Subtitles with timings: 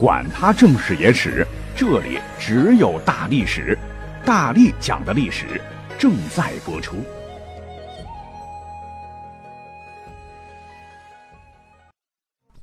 [0.00, 3.78] 管他正史野史，这里只有大历史，
[4.24, 5.60] 大力讲的历史
[5.98, 6.96] 正在播出。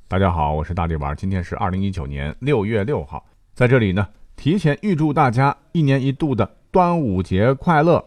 [0.08, 3.24] 大家好，我是大力丸，今天是二零一九年六月六号，
[3.54, 8.04] 在这里呢，提前预祝大家一年一度的端午节快乐。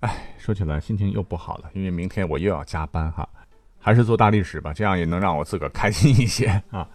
[0.00, 3.26] 哎，说起来心情又不好了，因为明天我又要加班哈，
[3.78, 6.86] 还是做大历史吧，这样也能让我自个儿开心一些啊。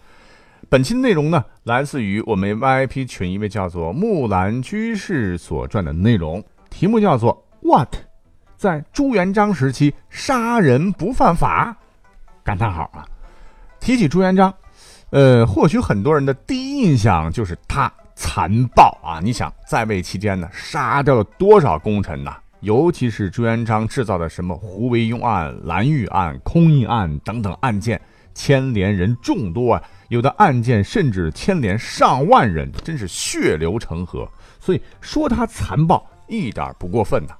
[0.74, 7.94] 本期内容呢，来自于我们 VIP 群一位叫做木兰居士所传的内容，题目叫做 “What，
[8.56, 11.76] 在朱元璋时期杀人不犯法？”
[12.42, 13.06] 感叹号啊！
[13.78, 14.52] 提起朱元璋，
[15.10, 19.20] 呃，或许很多人的第一印象就是他残暴啊！
[19.22, 22.34] 你想，在位期间呢，杀掉了多少功臣呐？
[22.62, 28.00] 尤其是朱元璋制造的什么胡惟庸案、蓝玉案、空印案等等案件，
[28.34, 29.82] 牵连人众多啊。
[30.08, 34.28] 有的案件甚至牵连上万人，真是血流成河。
[34.60, 37.34] 所以说他残暴一点不过分呐。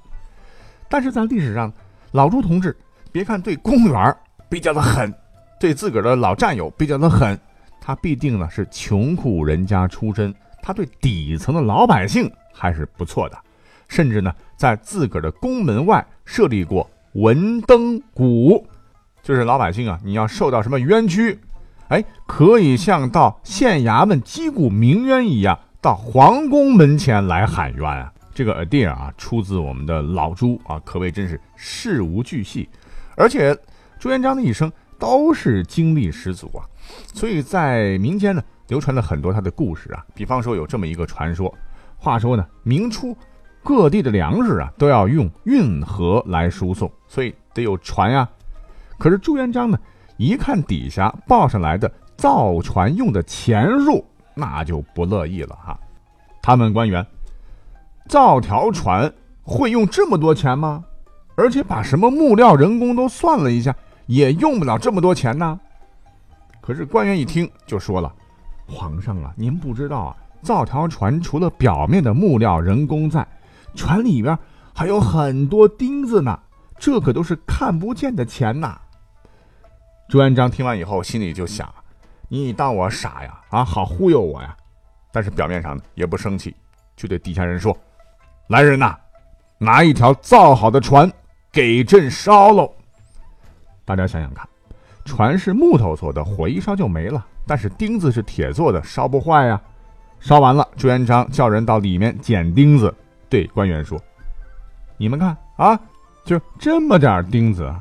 [0.88, 1.72] 但是在历史上，
[2.12, 2.76] 老朱同志
[3.12, 4.16] 别看对公务员
[4.48, 5.12] 比较的狠，
[5.60, 7.38] 对自个儿的老战友比较的狠，
[7.80, 13.38] 他必定呢是穷苦人家出身，他对底层的老百姓还是不错的。
[13.88, 18.66] 甚至呢，在自个儿的宫门外设立过文登谷，
[19.24, 21.40] 就是老百姓啊，你要受到什么冤屈。
[21.88, 28.12] 哎，可以像到县衙门击鼓鸣冤一样，到皇宫门前来喊冤啊！
[28.34, 32.68] 这个 idea 啊，出自我们的老朱啊，可谓真是事无巨细。
[33.16, 33.56] 而且
[33.98, 36.60] 朱元璋的一生都是经历十足啊，
[37.14, 40.04] 所以在民间呢流传了很多他的故事啊。
[40.14, 41.50] 比方说有这么一个传说，
[41.96, 43.16] 话说呢，明初
[43.62, 48.28] 各地的粮食啊都要用运河来输送，所以得有船呀。
[49.04, 49.78] 可是朱元璋呢？
[50.16, 54.02] 一看底下报上来的造船用的钱数，
[54.32, 55.78] 那就不乐意了哈。
[56.40, 57.06] 他问官员
[58.08, 60.82] ：“造条船会用这么多钱吗？
[61.34, 63.76] 而且把什么木料、人工都算了一下，
[64.06, 65.60] 也用不了这么多钱呢。”
[66.62, 68.10] 可是官员一听就说了
[68.66, 73.26] ：“皇上啊，您不知道啊，造条船除了表面的木料、人工在，
[73.74, 74.38] 船里边
[74.74, 76.40] 还有很多钉子呢，
[76.78, 78.80] 这可都是看不见的钱呐。”
[80.08, 81.72] 朱元璋听完以后，心里就想
[82.28, 83.40] ：“你当我傻呀？
[83.48, 84.56] 啊，好忽悠我呀！”
[85.10, 86.54] 但是表面上呢，也不生气，
[86.94, 87.76] 就对底下人说
[88.48, 88.96] ：“来人呐，
[89.58, 91.10] 拿一条造好的船
[91.50, 92.70] 给朕烧喽！”
[93.84, 94.46] 大家想想看，
[95.04, 99.60] 船是木头做的，火一烧就没了；但是钉子是铁做的，烧不坏呀。
[100.20, 102.94] 烧完了，朱元璋叫人到里面捡钉子，
[103.28, 104.00] 对官员说
[104.98, 105.78] ：“你们看啊，
[106.24, 107.74] 就这么点钉子，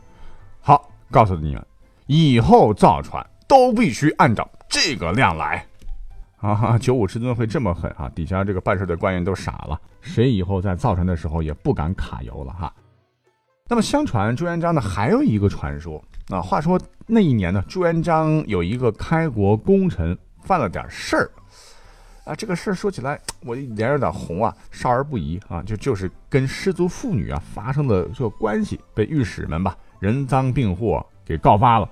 [0.61, 1.65] 好，告诉你们。”
[2.07, 5.65] 以后造船都必须按照这个量来，
[6.37, 6.77] 啊！
[6.77, 8.09] 九五师尊会这么狠啊？
[8.13, 12.73] 底下这个办事的官员都傻了，谁以后在造船的时候也不敢卡油了哈。
[13.67, 16.41] 那么，相传朱元璋呢还有一个传说啊。
[16.41, 21.31] 话说那一年呢，朱元璋有一个开国功臣犯了点事儿
[22.25, 22.35] 啊。
[22.35, 25.63] 这个事儿说起来，我脸有点红啊，少儿不宜啊。
[25.63, 31.05] 就就是跟失足妇女啊发生的这个关系，被御史们吧人赃并获。
[31.25, 31.89] 给告发了，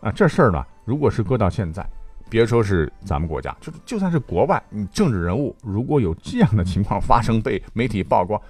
[0.00, 1.84] 啊，这事儿呢，如果是搁到现在，
[2.28, 8.40] 别说是咱们国家，就就算是国外，你政治人物如果有这样的情况发生，被媒体曝光，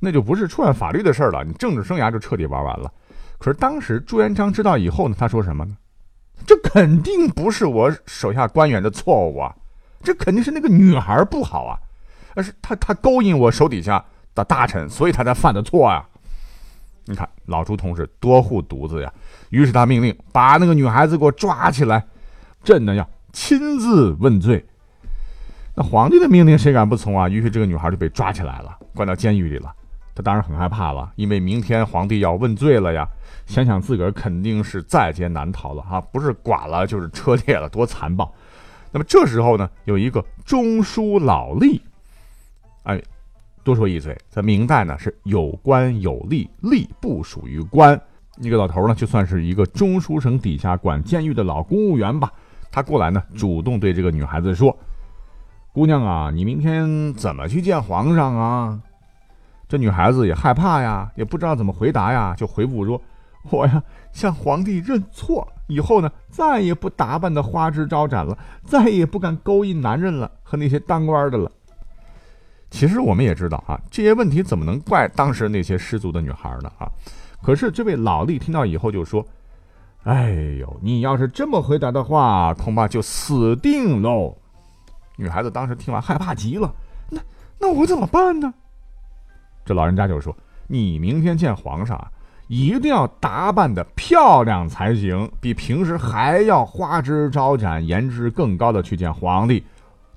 [0.00, 2.92] 那就不是触犯法律的事儿了，你政治生涯就彻底玩完了。
[3.38, 5.76] 可是当时朱元璋知道以后呢，他说什么呢？
[6.46, 9.54] 这肯定不是我手下官员的错误啊，
[10.02, 11.78] 这肯定是那个女孩不好啊，
[12.34, 16.04] 而是他他勾引我手底下的大臣，所以他才犯的错呀。
[17.04, 19.12] 你看老朱同志多护犊子呀！
[19.50, 22.04] 于是他命令把那个女孩子给我抓起来，
[22.62, 24.64] 朕呢要亲自问罪。
[25.74, 27.28] 那皇帝的命令谁敢不从啊？
[27.28, 29.72] 于是这个女孩就被抓起来了，关到监狱里了。
[30.14, 33.06] 他当然很害怕了，因为明天皇帝要问罪了呀。
[33.46, 38.34] 想想自个儿肯定是在劫难逃了啊，不是剐了就是车裂了，多残暴！
[38.90, 41.80] 那么这时候呢，有一个中书老吏，
[42.82, 43.00] 哎。
[43.64, 48.00] 多说一嘴，在明代呢是有官有吏，吏不属于官。
[48.40, 52.32] 那个老头呢，就算是一个中书省底下管监狱的老公务员吧。
[52.70, 54.76] 他过来呢，主动对这个女孩子说
[55.72, 58.80] ：“姑娘啊，你明天怎么去见皇上啊？”
[59.68, 63.00] 这女孩子也害怕呀，也不知道怎么回答呀，就回复说
[63.50, 63.82] ：“我呀，
[64.12, 71.50] 向皇帝认错，以后呢，再也不打扮的花枝招展了，再也不敢勾引男人了和那些当官的了。”
[72.70, 76.70] 其实我们也知道啊，这些问题怎么能怪当时那些失足的女孩呢？
[76.78, 76.86] 啊，
[77.42, 79.24] 可是这位老吏听到以后就说
[80.04, 84.36] ：“哎呦，你要是这么回答的话，恐怕就死定喽。”
[85.16, 86.72] 女孩子当时听完害怕极了，
[87.10, 87.20] 那
[87.58, 88.52] 那我怎么办呢？
[89.64, 90.36] 这老人家就说
[90.66, 92.00] ：“你明天见皇上，
[92.48, 99.64] 一定要打扮的漂亮才行，比平时还要花枝招展、颜值更高的去见皇帝，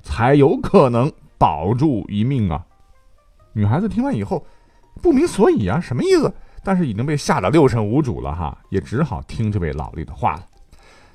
[0.01, 2.65] 才有可能保住一命啊。”
[3.53, 4.45] 女孩子听完以后，
[5.01, 6.33] 不明所以啊，什么意思？
[6.63, 10.45] 但是已经被吓得六神无主了哈，也只好听这位老吏的话了。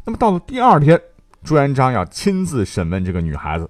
[0.05, 1.01] 那么到了第二天，
[1.43, 3.69] 朱元璋要亲自审问这个女孩子，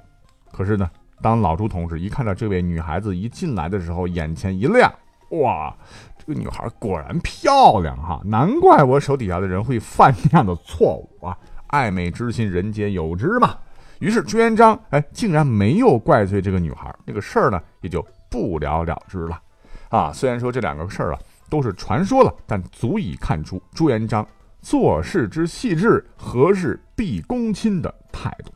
[0.52, 0.90] 可是呢？
[1.23, 4.93] 当老朱同志一看到这位女孩子一进来的时候，眼前一亮，
[5.31, 5.75] 哇，
[6.19, 8.20] 这个女孩果然漂亮哈！
[8.23, 11.34] 难怪我手底下的人会犯这样的错误啊！
[11.69, 13.56] 爱美之心，人皆有之嘛。
[13.99, 19.40] 于是朱元璋哎，竟然没有怪罪这个女孩，这个事儿呢也就不了了之了。
[19.88, 24.26] 啊，虽然说这两个事儿啊都是传说了，但足以看出朱元璋
[24.60, 28.52] 做事之细致，何事必躬亲的态度。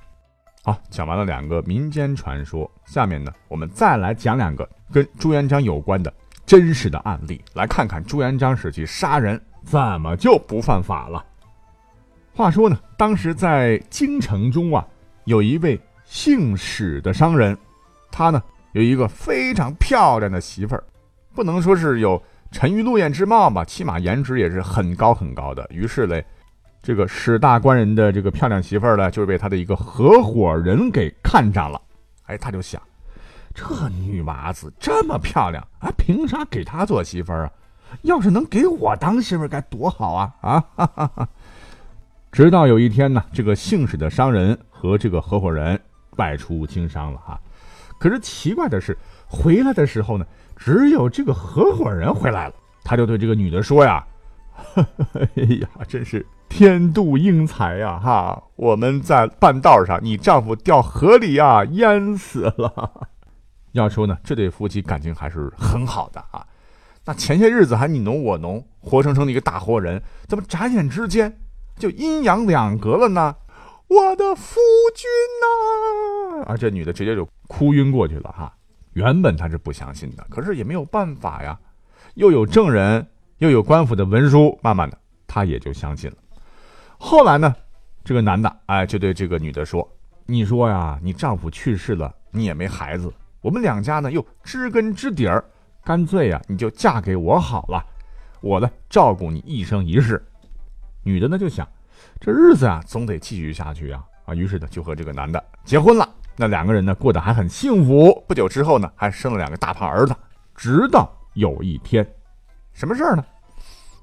[0.63, 6.13] 好，讲完了两个民间传说，下面呢，我们再来讲两个跟朱元璋有关的
[6.45, 11.25] 真实的案例，来看看朱元璋时期杀人怎么就不犯法了。
[12.35, 14.87] 话说呢，当时在京城中啊，
[15.25, 17.57] 有一位姓史的商人，
[18.11, 20.85] 他呢有一个非常漂亮的媳妇儿，
[21.35, 25.67] 不能说是有沉鱼落雁之貌吧，起码颜值也是很高很高的。
[25.71, 26.25] 于是嘞。
[26.83, 31.79] 这个史大官人的这个漂亮媳妇儿呢，就被他的一个合伙人给看上了。
[32.25, 32.81] 哎，他就想，
[33.53, 37.53] 这女娃子这么漂亮，啊，凭啥给她做媳妇儿啊？
[38.01, 40.35] 要是能给我当媳妇儿，该多好啊！
[40.41, 41.29] 啊，哈哈哈。
[42.33, 45.79] 直到有一天呢，这个姓史的商人和这个合伙人
[46.17, 47.39] 外出经商了哈。
[47.99, 48.97] 可是奇怪的是，
[49.29, 50.25] 回来的时候呢，
[50.61, 52.55] 只有这个合伙人回来了。
[52.85, 54.07] 他就对这个女的说呀
[54.77, 58.43] ：“哎呀，真是。”天妒英才呀，哈！
[58.57, 63.09] 我们在半道上，你丈夫掉河里呀，淹死了。
[63.73, 66.45] 要说呢，这对夫妻感情还是很好的啊。
[67.05, 71.39] 那前些日子还你侬我侬，活生生的一个大活人，怎么眨眼之间
[71.79, 73.37] 就阴阳两隔了呢？
[73.87, 74.61] 我的夫
[74.95, 75.09] 君
[75.41, 76.53] 呐！
[76.53, 78.53] 啊，这女的直接就哭晕过去了哈。
[78.93, 81.59] 原本她是不相信的，可是也没有办法呀，
[82.15, 83.07] 又有证人，
[83.39, 86.17] 又有官府的文书，慢慢的她也就相信了。
[86.99, 87.55] 后来呢，
[88.05, 89.89] 这个男的哎就对这个女的说
[90.27, 95.45] ：“你说呀，你丈夫去世了，你也没孩子，我们两家呢又知根知底儿，
[95.85, 97.85] 干脆呀你就嫁给我好了，
[98.41, 100.23] 我呢照顾你一生一世。”
[101.03, 101.67] 女的呢就想，
[102.21, 106.07] 这日子啊总得继续下去呀啊，于是呢就和这个男的结婚了。
[106.41, 110.17] 那两个人呢过得还很幸福，不久之后呢还生了两个大胖儿子。
[110.57, 112.07] 直到有一天，
[112.73, 113.23] 什么事儿呢？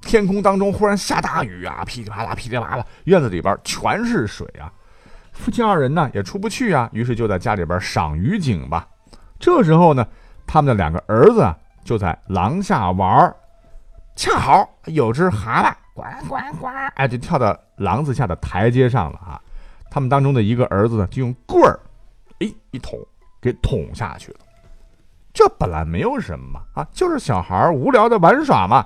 [0.03, 4.71] 天空当中忽然下大雨啊，噼里啪啦，噼里啪啦，院子里边全是水啊。
[5.33, 8.87] 夫妻二人呢也出不去啊，于是就在家里边赏雨景吧。
[9.39, 10.05] 这时候呢，
[10.45, 11.51] 他们的两个儿子
[11.83, 13.35] 就在廊下玩
[14.15, 19.41] 恰好有只蛤蟆呱呱呱，哎，就跳到廊子下的台阶上了啊。
[19.89, 21.79] 他们当中的一个儿子呢，就用棍儿，
[22.39, 22.99] 哎，一捅，
[23.41, 24.39] 给捅下去了。
[25.33, 28.85] 这本来没有什么嘛，啊，就是小孩无聊的玩耍嘛。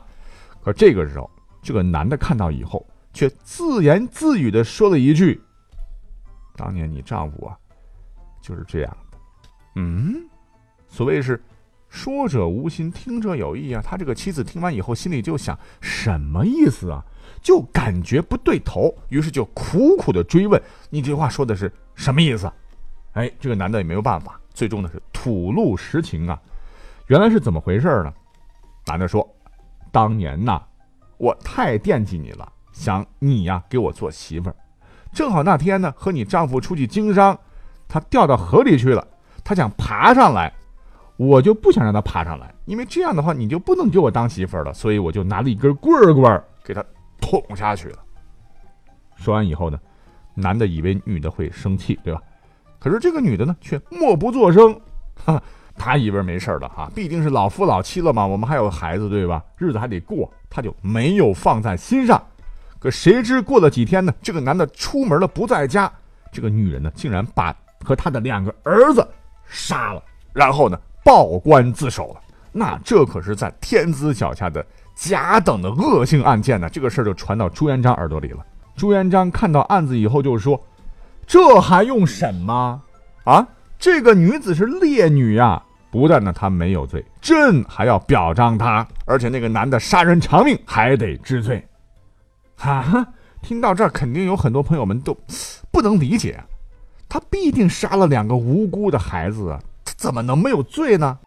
[0.62, 1.30] 可这个时候，
[1.62, 5.42] 这个男的看到以后，却自言自语的说了一句
[6.56, 7.58] ：“当年你丈夫啊，
[8.42, 9.18] 就是这样的。”
[9.76, 10.28] 嗯，
[10.88, 11.42] 所谓是
[11.88, 13.82] 说者无心，听者有意啊。
[13.82, 17.04] 他这个妻子听完以后，心里就想什么意思啊？
[17.42, 20.62] 就感觉不对头，于是就苦苦的追问
[20.92, 22.52] ：“你这话说的是什么意思？”
[23.14, 26.40] 哎，这个男的也没有办法，最终呢是吐露实情啊。
[27.08, 28.14] 原来是怎么回事呢？
[28.86, 29.28] 男的说。
[29.94, 30.64] 当年呐，
[31.18, 34.56] 我太惦记你了，想你呀给我做媳妇儿。
[35.12, 37.38] 正好那天呢，和你丈夫出去经商，
[37.90, 39.06] 他掉到河里去了，
[39.44, 40.54] 他想爬上来，
[41.18, 46.82] 我就不想让他爬上来，因为这样的话你就不能给我当媳妇儿了，所以我就拿了一根棍儿棍儿给他
[47.20, 47.98] 捅下去了。
[49.18, 49.78] 说完以后呢，
[50.34, 52.22] 男的以为女的会生气，对吧？
[52.82, 54.78] 可是这个女的呢，却默不作声，
[55.24, 55.42] 哈。
[55.78, 59.42] 他以为没事了啊，毕竟是老夫老妻了嘛，我们还有孩子对吧？
[59.58, 62.22] 日子还得过，他就没有放在心上。
[62.78, 64.14] 可谁知过了几天呢？
[64.22, 65.92] 这个男的出门了不在家，
[66.32, 69.08] 这个女人呢竟然把和他的两个儿子
[69.48, 72.22] 杀了，然后呢报官自首了。
[72.52, 76.70] 那这可是在天子脚下的甲等的恶性案件呢。
[76.70, 78.46] 这个事儿就传到朱元璋耳朵里了。
[78.76, 80.62] 朱元璋看到案子以后就说
[81.32, 82.82] ：“这还用审吗？
[83.24, 83.48] 啊，
[83.80, 91.66] 这个女子是烈女呀！”不但呢她没有罪，朕还要表彰她，而且那个男的杀人偿命还得治罪。
[92.58, 93.08] 哈，
[93.42, 95.18] 听到这儿，肯定有很多朋友们都
[95.72, 96.38] 不能理解，
[97.08, 101.18] 他必定杀了两个无辜的孩子啊，他怎么能没有罪呢？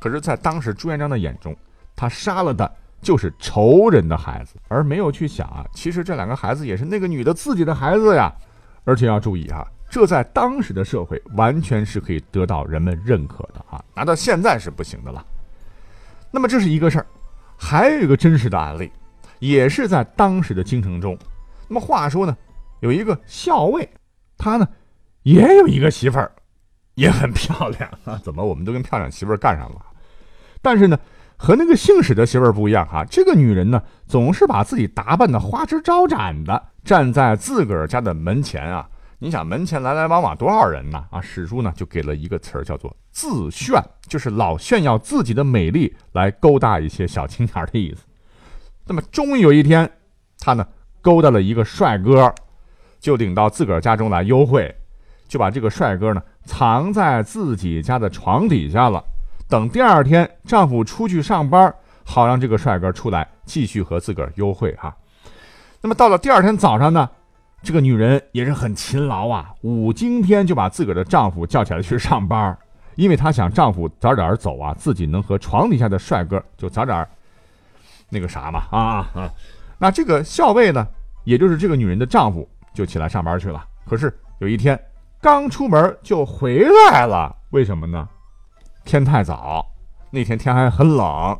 [0.00, 1.56] 可是，在当时朱元璋的眼中，
[1.94, 2.68] 他杀了的
[3.00, 8.32] 就是仇人的孩子，而没有去想啊，其实这两个孩子也是那个女的自己的孩子呀。
[8.84, 15.24] 而且要注意哈，这在当时的社会完全是可以得到人们认可的啊，拿到现在是不行的了。
[16.30, 17.06] 那么这是一个事儿，
[17.56, 18.90] 还有一个真实的案例，
[19.38, 21.16] 也是在当时的京城中。
[21.68, 22.36] 那么话说呢，
[22.80, 23.88] 有一个校尉，
[24.36, 24.66] 他呢
[25.22, 26.32] 也有一个媳妇儿，
[26.94, 28.20] 也很漂亮啊。
[28.24, 29.80] 怎么我们都跟漂亮媳妇儿干上了？
[30.60, 30.98] 但是呢，
[31.36, 36.71] 和那个姓史的媳妇儿不一样哈，这个女人呢总是把自己打扮的花枝招展的。
[36.84, 41.04] 站在自个儿家的门前啊，你想门前来来往往多少人呢？
[41.10, 48.04] 啊，史书呢就给了一个词儿叫做“自炫”，就是老炫耀自己的美丽，来勾搭一些小青年的意思。
[48.84, 49.88] 那么终于有一天，
[50.40, 50.66] 他呢
[51.00, 52.34] 勾搭了一个帅哥，
[52.98, 54.74] 就领到自个儿家中来幽会，
[55.28, 59.02] 就把这个帅哥呢藏在自己家的床底下了。
[59.48, 61.72] 等第二天丈夫出去上班，
[62.04, 64.96] 好让这个帅哥出来继续和自个儿幽会哈。
[65.82, 67.10] 那么到了第二天早上呢，
[67.60, 72.56] 这个女人也是很勤劳啊，五更天就把自个儿的丈夫叫起来去上班，
[72.94, 77.04] 因为她想丈夫早点走啊，自己能和床底下的帅哥就早点
[78.08, 79.30] 那个啥嘛啊啊！
[79.76, 80.86] 那这个校尉呢，
[81.24, 83.64] 也就是这个女人的丈夫，就起来上班去了。
[83.84, 84.80] 可是有一天
[85.20, 88.08] 刚出门就回来了，为什么呢？
[88.84, 89.66] 天太早，
[90.12, 91.36] 那天天还很冷，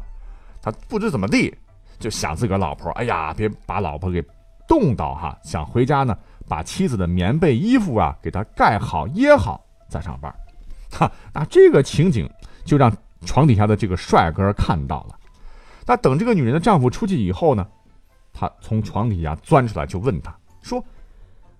[0.60, 1.54] 他不知怎么地。
[2.02, 4.22] 就想自个老婆，哎呀，别把老婆给
[4.66, 5.38] 冻到哈！
[5.44, 6.18] 想回家呢，
[6.48, 10.34] 把妻子的棉被、衣服啊给她盖好、掖好再上班。
[10.90, 12.28] 哈，那这个情景
[12.64, 12.92] 就让
[13.24, 15.16] 床底下的这个帅哥看到了。
[15.86, 17.66] 那等这个女人的丈夫出去以后呢，
[18.32, 20.84] 他从床底下钻出来，就问他说：“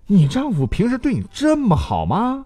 [0.05, 2.45] 你丈夫平时对你这么好吗？”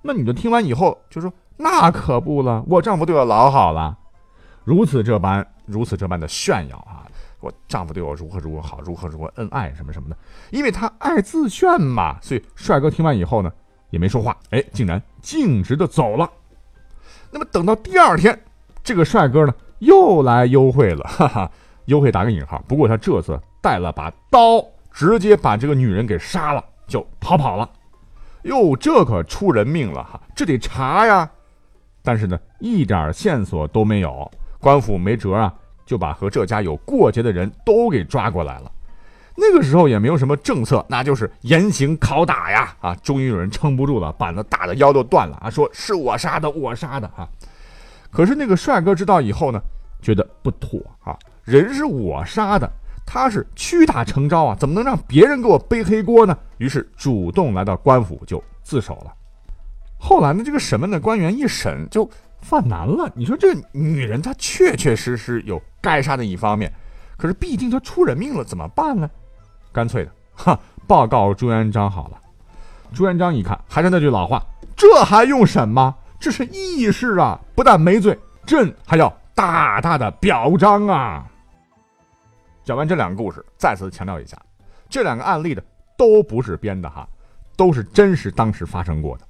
[0.00, 3.98] 那女的听完以后就说：“那可不了，我丈夫对我老好了，
[4.64, 7.06] 如此这般。”如此这般的炫耀啊！
[7.40, 10.16] 我丈夫对我如何如何好，如何如何恩爱什么什么的，
[10.50, 12.16] 因为他爱自炫嘛。
[12.20, 13.52] 所以帅哥听完以后呢，
[13.90, 16.30] 也没说话，哎，竟然径直的走了。
[17.30, 18.40] 那么等到第二天，
[18.84, 21.50] 这个帅哥呢又来幽会了，哈哈，
[21.86, 22.62] 幽会打个引号。
[22.68, 27.68] 不过他这次带了把刀，直接把这个女人给杀了，就逃跑了。
[28.42, 30.20] 哟，这可出人命了哈！
[30.34, 31.28] 这得查呀。
[32.02, 34.30] 但是呢，一点线索都没有。
[34.62, 35.52] 官府没辙啊，
[35.84, 38.70] 就把和这家有过节的人都给抓过来了。
[39.34, 42.72] 那个时候也没有什么政策，那就是严刑拷打呀！
[42.80, 47.28] 啊，终于有人撑不住了，板子打的腰都断了啊，说是我杀的，我杀的啊。
[48.12, 49.60] 可是那个帅哥知道以后呢，
[50.00, 52.70] 觉得不妥啊，人是我杀的，
[53.04, 56.38] 他是屈打成招啊，怎么能让别人给我背黑锅呢？
[56.58, 59.12] 于是主动来到官府就自首了。
[59.98, 62.08] 后来呢，这个审问的官员一审就。
[62.42, 66.70] 犯难了，你说这女人她确确实实有该杀的一方面，
[67.16, 69.08] 可是毕竟她出人命了，怎么办呢？
[69.72, 72.18] 干脆的，哈，报告朱元璋好了。
[72.92, 74.44] 朱元璋一看，还是那句老话，
[74.76, 75.94] 这还用审吗？
[76.20, 81.24] 这是义士啊，不但没罪，朕还要大大的表彰啊。
[82.64, 84.36] 讲完这两个故事，再次强调一下，
[84.90, 85.64] 这两个案例的
[85.96, 87.08] 都不是编的哈，
[87.56, 89.24] 都是真实当时发生过的。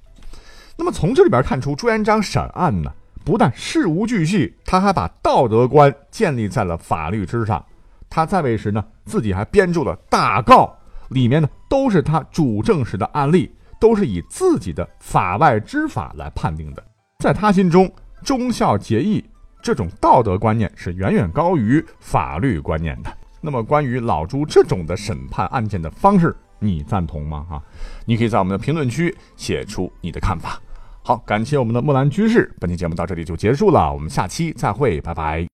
[0.75, 2.91] 那么从这里边看出，朱元璋审案呢。
[3.23, 7.63] 不但事无巨细，他还把道德观建立在了法律之上。
[8.09, 10.75] 他在位时呢，自己还编著了大告，
[11.09, 16.83] 里面呢都是他主政时的案例，都是以自己的法外之法来判定的。
[17.19, 19.23] 在他心中，忠孝节义
[19.61, 23.11] 这种道德观念是远远高于法律观念的。
[23.41, 27.45] 那么，关于老朱这种的审判案件的方式，你赞同吗？
[27.49, 27.63] 哈，
[28.05, 30.61] 你可以在我们的评论区写出你的看法。
[31.03, 32.49] 好，感谢我们的木兰居士。
[32.59, 35.52] 本期节目到这里就结束了，我们下期再会，拜拜。